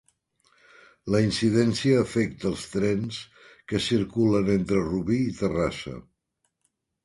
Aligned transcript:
La 1.15 1.19
incidència 1.25 1.99
afecta 2.05 2.49
els 2.51 2.65
trens 2.77 3.21
que 3.69 3.85
circulen 3.91 4.53
entre 4.57 4.83
Rubí 4.91 5.23
i 5.29 5.39
Terrassa. 5.45 5.99